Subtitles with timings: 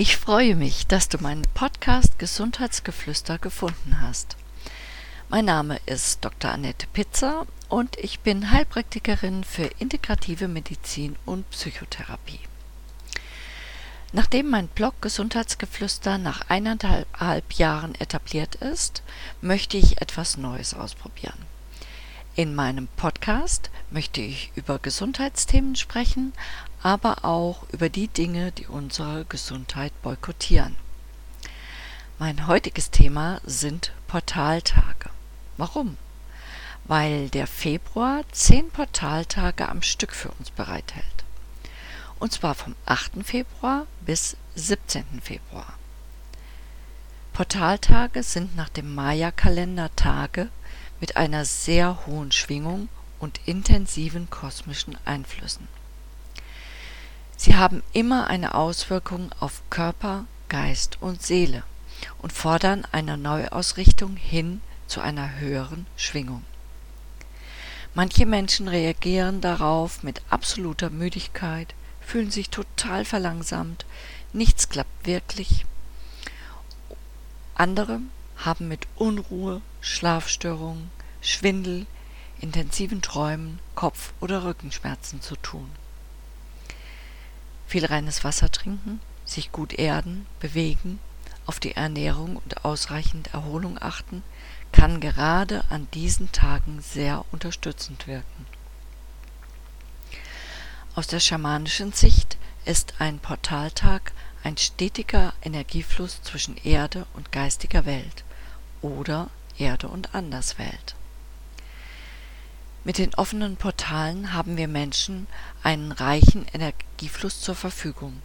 [0.00, 4.36] Ich freue mich, dass du meinen Podcast Gesundheitsgeflüster gefunden hast.
[5.28, 6.52] Mein Name ist Dr.
[6.52, 12.38] Annette Pitzer und ich bin Heilpraktikerin für integrative Medizin und Psychotherapie.
[14.12, 19.02] Nachdem mein Blog Gesundheitsgeflüster nach eineinhalb Jahren etabliert ist,
[19.40, 21.44] möchte ich etwas Neues ausprobieren.
[22.36, 26.34] In meinem Podcast möchte ich über Gesundheitsthemen sprechen,
[26.82, 30.76] aber auch über die Dinge, die unsere Gesundheit boykottieren.
[32.18, 35.10] Mein heutiges Thema sind Portaltage.
[35.56, 35.96] Warum?
[36.84, 41.18] Weil der Februar zehn Portaltage am Stück für uns bereithält
[42.18, 43.24] und zwar vom 8.
[43.24, 45.20] Februar bis 17.
[45.22, 45.74] Februar.
[47.32, 50.48] Portaltage sind nach dem Maya-Kalender Tage
[51.00, 52.88] mit einer sehr hohen Schwingung
[53.20, 55.68] und intensiven kosmischen Einflüssen.
[57.58, 61.64] Haben immer eine Auswirkung auf Körper, Geist und Seele
[62.22, 66.44] und fordern eine Neuausrichtung hin zu einer höheren Schwingung.
[67.94, 73.86] Manche Menschen reagieren darauf mit absoluter Müdigkeit, fühlen sich total verlangsamt,
[74.32, 75.66] nichts klappt wirklich.
[77.56, 77.98] Andere
[78.36, 81.86] haben mit Unruhe, Schlafstörungen, Schwindel,
[82.40, 85.68] intensiven Träumen, Kopf- oder Rückenschmerzen zu tun.
[87.68, 90.98] Viel reines Wasser trinken, sich gut erden, bewegen,
[91.44, 94.22] auf die Ernährung und ausreichend Erholung achten,
[94.72, 98.46] kann gerade an diesen Tagen sehr unterstützend wirken.
[100.94, 108.24] Aus der schamanischen Sicht ist ein Portaltag ein stetiger Energiefluss zwischen Erde und geistiger Welt
[108.80, 110.94] oder Erde und Anderswelt.
[112.84, 115.26] Mit den offenen Portalen haben wir Menschen
[115.62, 118.22] einen reichen Energiefluss zur Verfügung.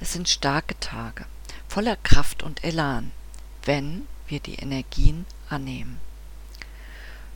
[0.00, 1.26] Es sind starke Tage,
[1.66, 3.10] voller Kraft und Elan,
[3.64, 5.98] wenn wir die Energien annehmen.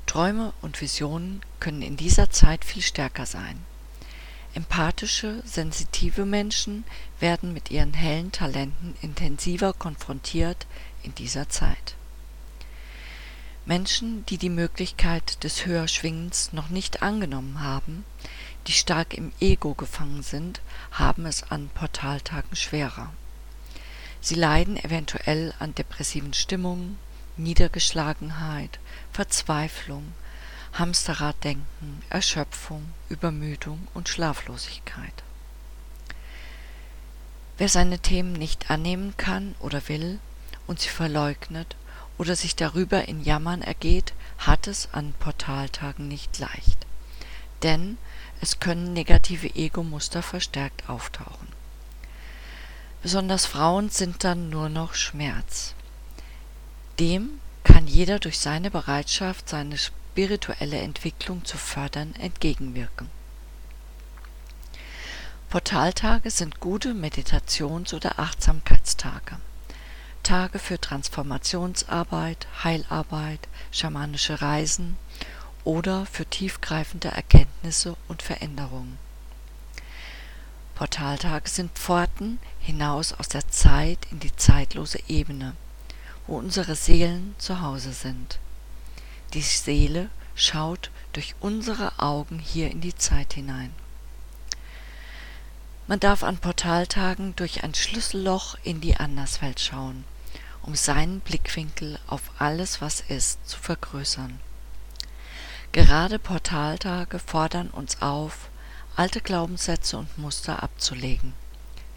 [0.07, 3.65] Träume und Visionen können in dieser Zeit viel stärker sein.
[4.55, 6.85] Empathische, sensitive Menschen
[7.19, 10.67] werden mit ihren hellen Talenten intensiver konfrontiert
[11.03, 11.97] in dieser Zeit.
[13.67, 18.05] Menschen, die die Möglichkeit des Höherschwingens noch nicht angenommen haben,
[18.67, 20.61] die stark im Ego gefangen sind,
[20.93, 23.11] haben es an Portaltagen schwerer.
[24.21, 26.99] Sie leiden eventuell an depressiven Stimmungen,
[27.37, 28.79] Niedergeschlagenheit,
[29.13, 30.13] Verzweiflung,
[30.75, 35.23] Hamsterraddenken, Erschöpfung, Übermüdung und Schlaflosigkeit.
[37.57, 40.19] Wer seine Themen nicht annehmen kann oder will
[40.67, 41.77] und sie verleugnet
[42.19, 46.87] oder sich darüber in Jammern ergeht, hat es an Portaltagen nicht leicht.
[47.63, 47.99] Denn
[48.41, 51.49] es können negative Ego-Muster verstärkt auftauchen.
[53.03, 55.75] Besonders Frauen sind dann nur noch Schmerz.
[56.99, 63.09] Dem kann jeder durch seine Bereitschaft, seine spirituelle Entwicklung zu fördern, entgegenwirken.
[65.51, 69.37] Portaltage sind gute Meditations- oder Achtsamkeitstage.
[70.25, 74.97] Tage für Transformationsarbeit, Heilarbeit, schamanische Reisen
[75.65, 78.99] oder für tiefgreifende Erkenntnisse und Veränderungen.
[80.75, 85.55] Portaltage sind Pforten hinaus aus der Zeit in die zeitlose Ebene,
[86.27, 88.41] wo unsere Seelen zu Hause sind.
[89.35, 93.73] Die Seele schaut durch unsere Augen hier in die Zeit hinein.
[95.87, 100.05] Man darf an Portaltagen durch ein Schlüsselloch in die Anderswelt schauen,
[100.65, 104.41] um seinen Blickwinkel auf alles, was ist, zu vergrößern.
[105.73, 108.49] Gerade Portaltage fordern uns auf,
[108.97, 111.35] alte Glaubenssätze und Muster abzulegen,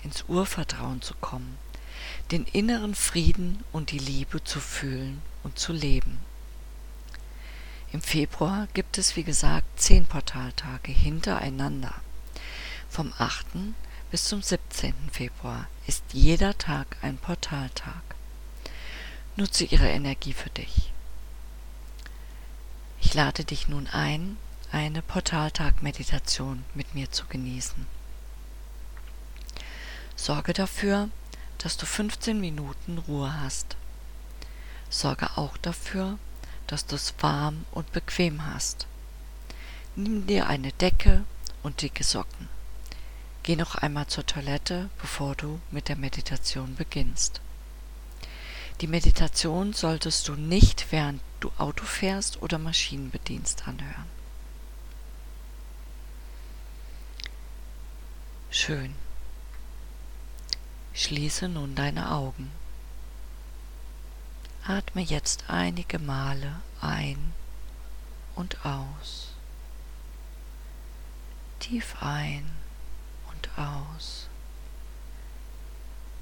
[0.04, 1.58] ins Urvertrauen zu kommen,
[2.32, 6.20] den inneren Frieden und die Liebe zu fühlen und zu leben.
[7.94, 11.94] Im Februar gibt es wie gesagt zehn Portaltage hintereinander.
[12.90, 13.46] Vom 8.
[14.12, 14.94] bis zum 17.
[15.12, 18.17] Februar ist jeder Tag ein Portaltag.
[19.38, 20.92] Nutze ihre Energie für dich.
[23.00, 24.38] Ich lade dich nun ein,
[24.72, 27.86] eine Portaltag-Meditation mit mir zu genießen.
[30.16, 31.10] Sorge dafür,
[31.60, 33.78] dass du 15 Minuten Ruhe hast.
[34.90, 36.18] Sorge auch dafür,
[36.66, 38.88] dass du es warm und bequem hast.
[39.96, 41.26] Nimm dir eine Decke
[41.62, 42.50] und dicke Socken.
[43.44, 47.40] Geh noch einmal zur Toilette, bevor du mit der Meditation beginnst.
[48.82, 54.06] Die Meditation solltest du nicht während du Auto fährst oder Maschinen bedienst anhören.
[58.52, 58.94] Schön.
[60.94, 62.52] Schließe nun deine Augen.
[64.64, 67.34] Atme jetzt einige Male ein
[68.36, 69.30] und aus.
[71.60, 72.52] Tief ein
[73.32, 74.28] und aus.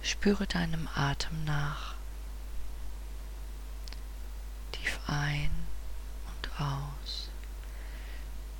[0.01, 1.95] Spüre deinem Atem nach.
[4.85, 5.49] Tief ein
[6.27, 7.29] und aus.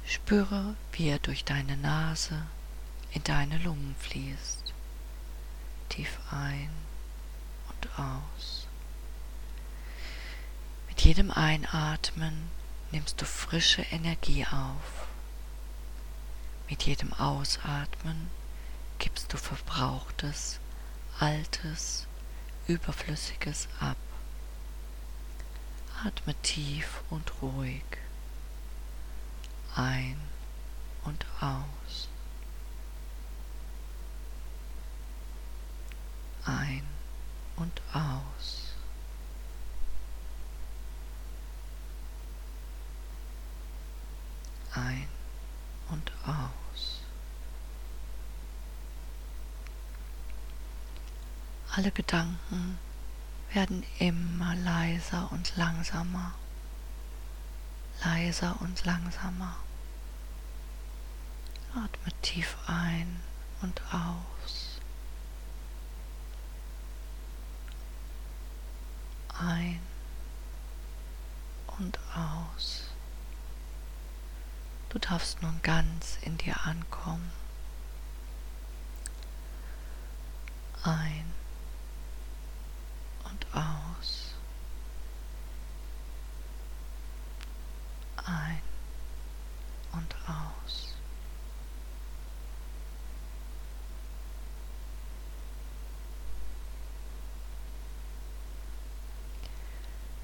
[0.08, 2.48] Spüre, wie er durch deine Nase
[3.12, 4.74] in deine Lungen fließt.
[5.90, 6.72] Tief ein
[7.70, 8.66] und aus.
[10.88, 12.50] Mit jedem Einatmen
[12.90, 15.08] nimmst du frische Energie auf.
[16.68, 18.32] Mit jedem Ausatmen
[18.98, 20.60] gibst du Verbrauchtes,
[21.20, 22.08] Altes,
[22.66, 23.98] Überflüssiges ab.
[26.04, 27.84] Atme tief und ruhig
[29.76, 30.18] ein
[31.04, 32.08] und aus.
[36.46, 36.84] Ein
[37.58, 38.74] und aus.
[44.74, 45.08] Ein
[45.90, 47.02] und aus.
[51.72, 52.80] Alle Gedanken
[53.56, 56.34] werden immer leiser und langsamer,
[58.04, 59.56] leiser und langsamer.
[61.74, 63.22] Atme tief ein
[63.62, 64.82] und aus.
[69.40, 69.80] Ein
[71.80, 72.90] und aus.
[74.90, 77.32] Du darfst nun ganz in dir ankommen.
[80.84, 81.34] Ein
[83.26, 84.34] und aus.
[88.26, 88.62] Ein
[89.94, 90.94] und aus.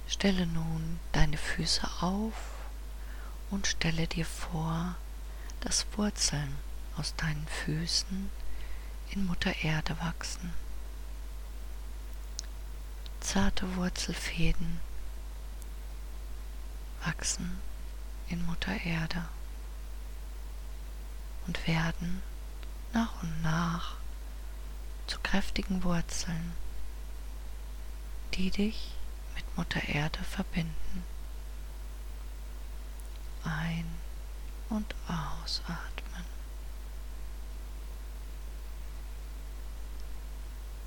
[0.07, 2.33] Stelle nun deine Füße auf
[3.50, 4.95] und stelle dir vor,
[5.62, 6.56] dass Wurzeln
[6.97, 8.30] aus deinen Füßen
[9.12, 10.54] in Mutter Erde wachsen.
[13.21, 14.81] Zarte Wurzelfäden
[17.06, 17.62] wachsen
[18.27, 19.23] in Mutter Erde
[21.45, 22.23] und werden
[22.94, 23.95] nach und nach
[25.07, 26.53] zu kräftigen Wurzeln,
[28.33, 28.91] die dich
[29.35, 31.03] mit Mutter Erde verbinden.
[33.44, 33.95] Ein-
[34.69, 36.25] und ausatmen.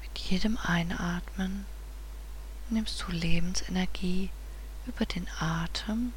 [0.03, 1.67] Mit jedem Einatmen
[2.71, 4.31] nimmst du Lebensenergie
[4.87, 6.13] über den Atem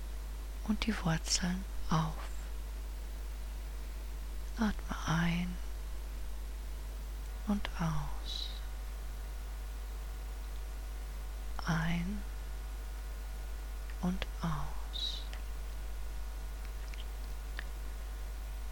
[0.67, 2.13] und die Wurzeln auf.
[4.57, 5.55] Atme ein
[7.47, 8.49] und aus.
[11.65, 12.21] Ein
[14.01, 15.23] und aus.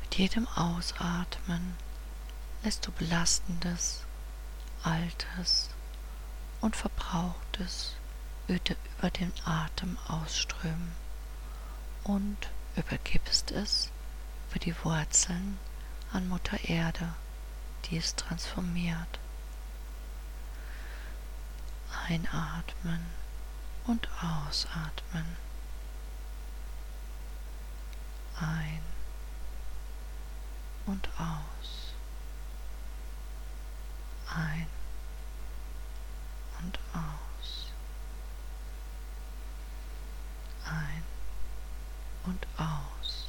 [0.01, 1.75] Mit jedem Ausatmen
[2.63, 4.05] lässt du belastendes,
[4.83, 5.69] altes
[6.65, 7.93] und Verbrauchtes
[8.47, 10.93] über den Atem ausströmen
[12.03, 13.91] und übergibst es
[14.49, 15.59] über die Wurzeln
[16.11, 17.13] an Mutter Erde,
[17.85, 19.19] die es transformiert.
[22.07, 23.05] Einatmen
[23.85, 25.37] und ausatmen.
[28.39, 28.81] Ein
[30.87, 31.93] und aus.
[34.35, 34.65] Ein
[36.61, 37.71] und aus.
[40.65, 41.03] Ein
[42.25, 43.27] und aus.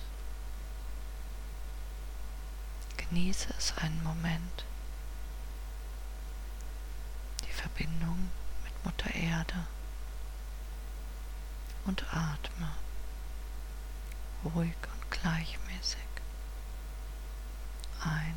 [2.96, 4.64] Genieße es einen Moment.
[7.44, 8.30] Die Verbindung
[8.64, 9.66] mit Mutter Erde
[11.84, 12.70] und atme
[14.44, 16.06] ruhig und gleichmäßig
[18.00, 18.34] ein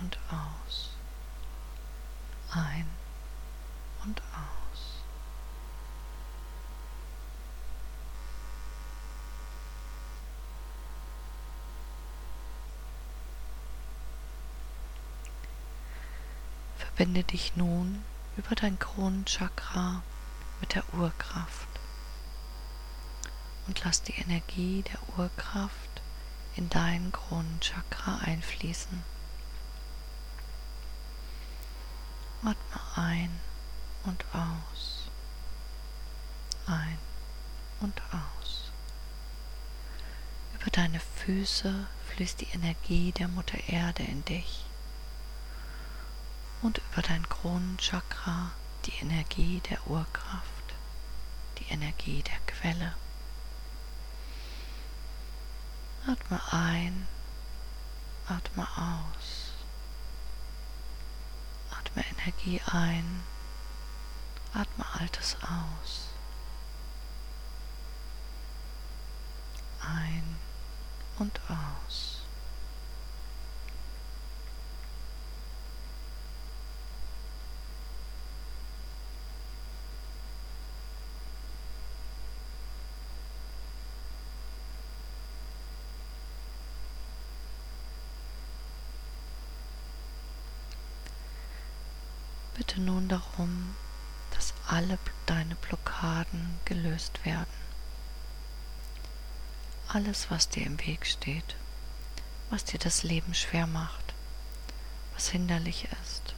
[0.00, 0.90] und aus,
[2.50, 2.86] ein
[4.04, 5.02] und aus.
[16.96, 18.02] Verbinde dich nun
[18.38, 20.02] über dein Kronenchakra
[20.62, 21.68] mit der Urkraft
[23.66, 26.00] und lass die Energie der Urkraft
[26.54, 29.02] in dein Kronenchakra einfließen.
[32.40, 33.40] Atme ein
[34.04, 35.10] und aus.
[36.66, 36.96] Ein
[37.80, 38.70] und aus.
[40.54, 44.64] Über deine Füße fließt die Energie der Mutter Erde in dich.
[46.62, 48.50] Und über dein Kronenchakra
[48.84, 50.74] die Energie der Urkraft,
[51.58, 52.94] die Energie der Quelle.
[56.06, 57.08] Atme ein,
[58.28, 59.52] atme aus.
[61.70, 63.22] Atme Energie ein,
[64.54, 66.08] atme Altes aus.
[69.80, 70.36] Ein
[71.18, 72.15] und aus.
[92.56, 93.76] Bitte nun darum,
[94.30, 97.46] dass alle deine Blockaden gelöst werden.
[99.88, 101.56] Alles, was dir im Weg steht,
[102.50, 104.14] was dir das Leben schwer macht,
[105.14, 106.34] was hinderlich ist,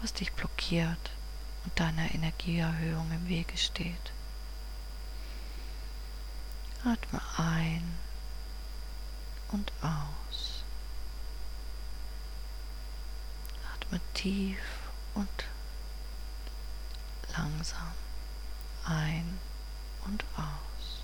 [0.00, 1.10] was dich blockiert
[1.64, 4.12] und deiner Energieerhöhung im Wege steht.
[6.84, 7.94] Atme ein
[9.52, 10.64] und aus.
[13.74, 14.58] Atme tief
[15.16, 15.44] und
[17.36, 17.92] langsam
[18.84, 19.38] ein
[20.04, 21.02] und aus.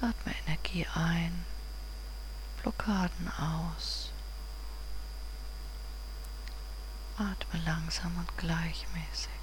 [0.00, 1.44] Atme Energie ein,
[2.62, 4.12] Blockaden aus.
[7.16, 9.41] Atme langsam und gleichmäßig.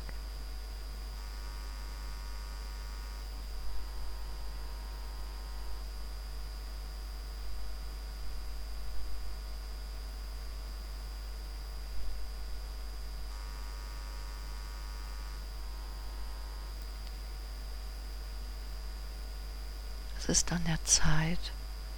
[20.30, 21.40] Ist an der Zeit,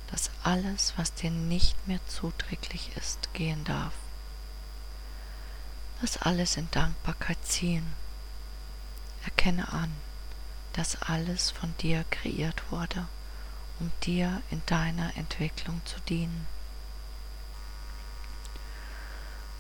[0.10, 3.94] dass alles, was dir nicht mehr zuträglich ist, gehen darf.
[6.02, 7.86] Lass alles in Dankbarkeit ziehen.
[9.24, 9.92] Erkenne an,
[10.74, 13.08] dass alles von dir kreiert wurde,
[13.80, 16.48] um dir in deiner Entwicklung zu dienen.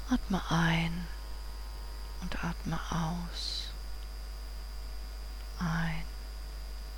[0.10, 1.08] Atme ein
[2.22, 3.70] und atme aus.
[5.60, 6.04] Ein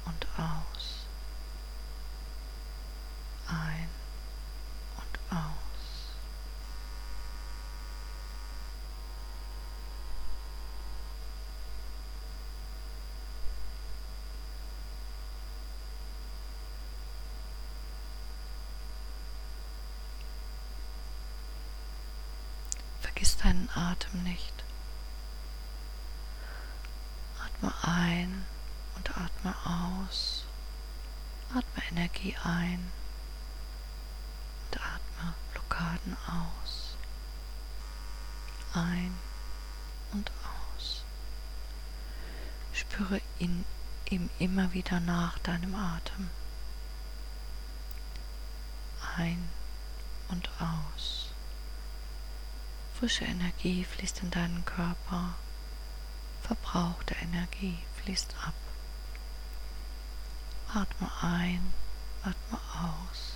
[0.06, 0.93] und aus
[3.48, 3.90] ein
[4.98, 6.16] und aus.
[23.02, 24.54] Vergiss deinen Atem nicht.
[27.40, 28.46] Atme ein
[28.96, 30.46] und atme aus.
[31.50, 32.92] Atme Energie ein
[35.52, 36.96] Blockaden aus.
[38.74, 39.14] Ein
[40.12, 40.32] und
[40.76, 41.04] aus.
[42.74, 43.66] Spüre in
[44.10, 46.30] ihm immer wieder nach deinem Atem.
[49.18, 49.50] Ein
[50.30, 51.32] und aus.
[53.00, 55.36] Frische Energie fließt in deinen Körper.
[56.42, 58.54] Verbrauchte Energie fließt ab.
[60.74, 61.74] Atme ein,
[62.24, 63.34] atme aus.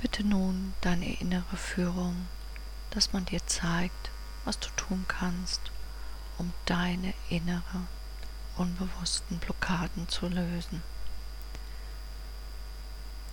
[0.00, 2.28] Bitte nun deine innere Führung,
[2.92, 4.10] dass man dir zeigt,
[4.46, 5.60] was du tun kannst,
[6.38, 7.86] um deine innere,
[8.56, 10.82] unbewussten Blockaden zu lösen.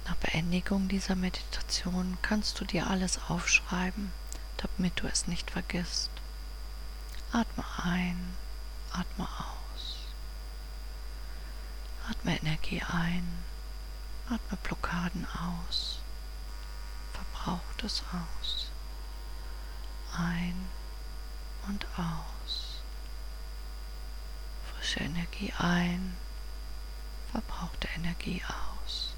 [0.03, 4.11] Nach Beendigung dieser Meditation kannst du dir alles aufschreiben,
[4.57, 6.11] damit du es nicht vergisst.
[7.31, 8.35] Atme ein,
[8.91, 9.95] atme aus.
[12.09, 13.25] Atme Energie ein,
[14.29, 16.01] atme Blockaden aus
[17.45, 18.69] haucht es aus.
[20.17, 20.67] Ein
[21.67, 22.81] und aus.
[24.73, 26.15] Frische Energie ein,
[27.31, 29.15] verbrauchte Energie aus.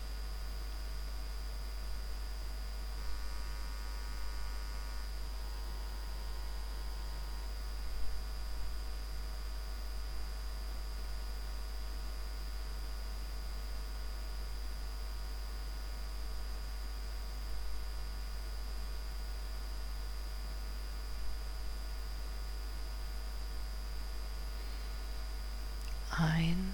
[26.17, 26.73] ein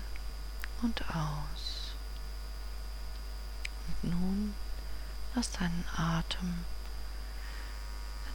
[0.83, 1.95] und aus.
[3.87, 4.53] Und nun
[5.35, 6.65] lass deinen Atem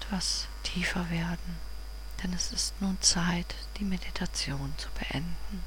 [0.00, 1.56] etwas tiefer werden.
[2.22, 5.62] denn es ist nun Zeit, die Meditation zu beenden.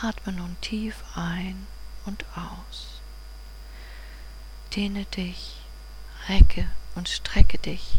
[0.00, 1.66] Atme nun tief ein
[2.04, 3.00] und aus.
[4.74, 5.60] Dehne dich,
[6.28, 7.98] recke und strecke dich.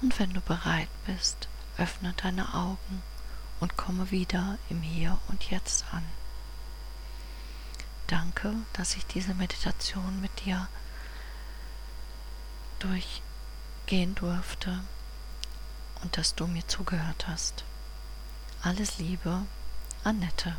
[0.00, 3.02] Und wenn du bereit bist, öffne deine Augen
[3.60, 6.04] und komme wieder im Hier und Jetzt an.
[8.06, 10.68] Danke, dass ich diese Meditation mit dir
[12.78, 14.80] durchgehen durfte
[16.02, 17.64] und dass du mir zugehört hast.
[18.62, 19.42] Alles Liebe,
[20.04, 20.56] Annette.